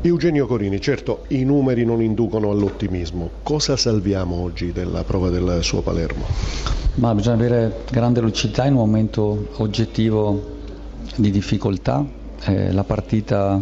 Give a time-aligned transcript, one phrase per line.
[0.00, 3.30] Eugenio Corini, certo i numeri non inducono all'ottimismo.
[3.42, 6.24] Cosa salviamo oggi della prova del suo Palermo?
[6.94, 10.56] Ma bisogna avere grande lucidità in un momento oggettivo
[11.16, 12.06] di difficoltà.
[12.44, 13.60] Eh, la partita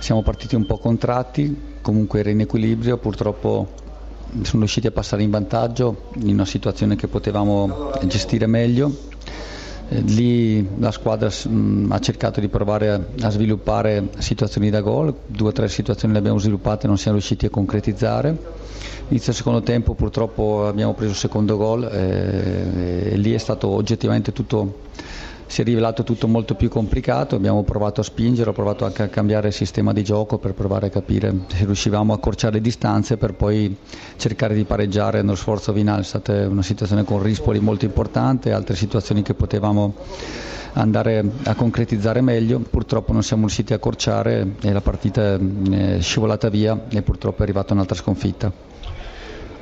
[0.00, 3.68] siamo partiti un po' contratti, comunque era in equilibrio, purtroppo
[4.42, 9.10] sono riusciti a passare in vantaggio in una situazione che potevamo gestire meglio
[10.00, 15.52] lì la squadra mh, ha cercato di provare a, sviluppare situazioni da gol, due o
[15.52, 18.36] tre situazioni le abbiamo sviluppate e non siamo riusciti a concretizzare.
[19.08, 24.32] Inizio secondo tempo purtroppo abbiamo preso il secondo gol e, e lì è stato oggettivamente
[24.32, 24.80] tutto
[25.52, 29.08] si è rivelato tutto molto più complicato, abbiamo provato a spingere, ho provato anche a
[29.08, 33.18] cambiare il sistema di gioco per provare a capire se riuscivamo a accorciare le distanze
[33.18, 33.76] per poi
[34.16, 38.76] cercare di pareggiare nello sforzo finale, è stata una situazione con Rispoli molto importante, altre
[38.76, 39.94] situazioni che potevamo
[40.72, 46.48] andare a concretizzare meglio, purtroppo non siamo riusciti a accorciare e la partita è scivolata
[46.48, 48.71] via e purtroppo è arrivata un'altra sconfitta.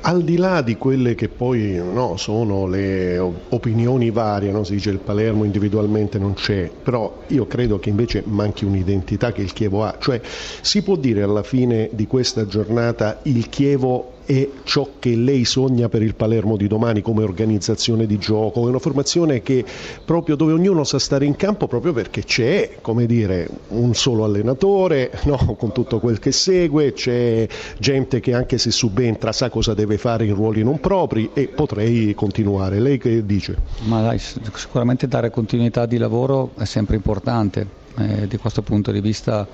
[0.03, 4.63] Al di là di quelle che poi no, sono le opinioni varie, no?
[4.63, 9.43] si dice il Palermo individualmente non c'è, però io credo che invece manchi un'identità che
[9.43, 14.47] il Chievo ha, cioè si può dire alla fine di questa giornata il Chievo è
[14.63, 18.79] ciò che lei sogna per il Palermo di domani come organizzazione di gioco, è una
[18.79, 19.63] formazione che
[20.05, 25.11] proprio dove ognuno sa stare in campo proprio perché c'è, come dire, un solo allenatore,
[25.25, 25.55] no?
[25.57, 30.25] con tutto quel che segue, c'è gente che anche se subentra sa cosa deve fare
[30.25, 32.79] in ruoli non propri e potrei continuare.
[32.79, 33.57] Lei che dice?
[33.85, 39.01] Ma dai, sicuramente dare continuità di lavoro è sempre importante eh, di questo punto di
[39.01, 39.47] vista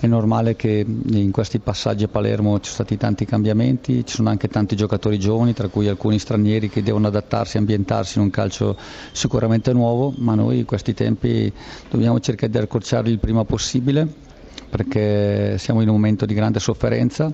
[0.00, 4.28] è normale che in questi passaggi a Palermo ci sono stati tanti cambiamenti, ci sono
[4.28, 8.76] anche tanti giocatori giovani, tra cui alcuni stranieri che devono adattarsi ambientarsi in un calcio
[9.12, 11.50] sicuramente nuovo, ma noi in questi tempi
[11.90, 14.06] dobbiamo cercare di accorciarli il prima possibile
[14.68, 17.32] perché siamo in un momento di grande sofferenza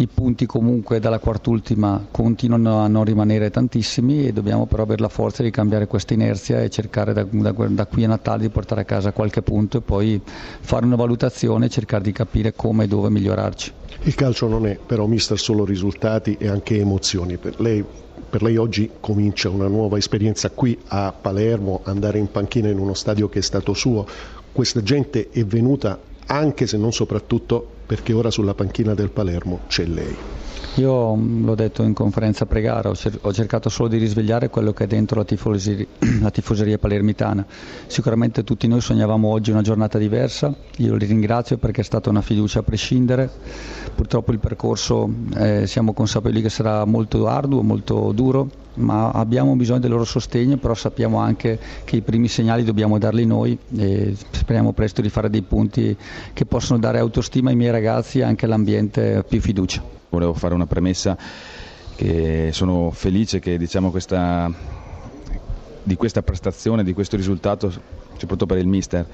[0.00, 5.08] i punti comunque dalla quartultima continuano a non rimanere tantissimi e dobbiamo però avere la
[5.08, 8.82] forza di cambiare questa inerzia e cercare da, da, da qui a Natale di portare
[8.82, 12.86] a casa qualche punto e poi fare una valutazione e cercare di capire come e
[12.86, 13.72] dove migliorarci.
[14.02, 17.36] Il calcio non è però mister solo risultati e anche emozioni.
[17.36, 17.84] Per lei
[18.28, 22.92] per lei oggi comincia una nuova esperienza qui a Palermo, andare in panchina in uno
[22.92, 24.06] stadio che è stato suo.
[24.52, 29.84] Questa gente è venuta anche se non soprattutto perché ora sulla panchina del Palermo c'è
[29.84, 30.16] lei.
[30.74, 34.86] Io mm, l'ho detto in conferenza pre-gara, ho cercato solo di risvegliare quello che è
[34.86, 35.86] dentro la tifoseria,
[36.20, 37.44] la tifoseria, palermitana.
[37.86, 42.22] Sicuramente tutti noi sognavamo oggi una giornata diversa, io li ringrazio perché è stata una
[42.22, 43.30] fiducia a prescindere.
[43.98, 49.80] Purtroppo il percorso eh, siamo consapevoli che sarà molto arduo, molto duro, ma abbiamo bisogno
[49.80, 54.72] del loro sostegno, però sappiamo anche che i primi segnali dobbiamo darli noi e speriamo
[54.72, 55.96] presto di fare dei punti
[56.32, 59.82] che possono dare autostima ai miei ragazzi e anche all'ambiente più fiducia.
[60.10, 61.18] Volevo fare una premessa
[61.96, 64.48] che sono felice che diciamo, questa,
[65.82, 67.72] di questa prestazione, di questo risultato,
[68.18, 69.06] soprattutto per il mister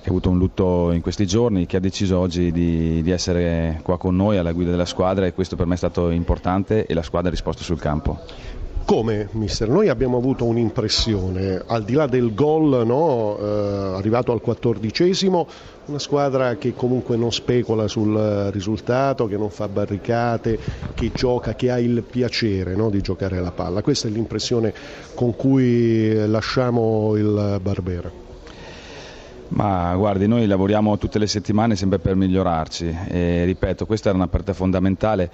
[0.00, 3.80] che ha avuto un lutto in questi giorni, che ha deciso oggi di, di, essere
[3.82, 6.94] qua con noi alla guida della squadra e questo per me è stato importante e
[6.94, 8.18] la squadra ha risposto sul campo.
[8.88, 9.68] Come, mister?
[9.68, 15.46] Noi abbiamo avuto un'impressione, al di là del gol no, eh, arrivato al quattordicesimo,
[15.86, 20.58] una squadra che comunque non specula sul risultato, che non fa barricate,
[20.94, 23.82] che gioca, che ha il piacere no, di giocare la palla.
[23.82, 24.72] Questa è l'impressione
[25.12, 28.27] con cui lasciamo il Barbera.
[29.50, 32.96] Ma guardi, noi lavoriamo tutte le settimane sempre per migliorarci.
[33.08, 35.30] E ripeto, questa era una parte fondamentale.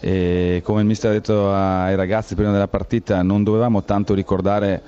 [0.00, 4.82] E come il mister ha detto ai ragazzi prima della partita non dovevamo tanto ricordare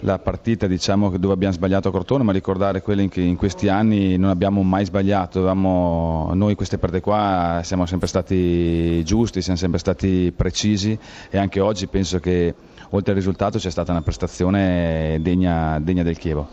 [0.00, 3.68] la partita diciamo, dove abbiamo sbagliato a Cortone ma ricordare quelle in che in questi
[3.68, 5.38] anni non abbiamo mai sbagliato.
[5.38, 10.98] Dovevamo, noi queste partite qua siamo sempre stati giusti siamo sempre stati precisi
[11.30, 12.54] e anche oggi penso che
[12.90, 16.48] oltre al risultato c'è stata una prestazione degna, degna del Chievo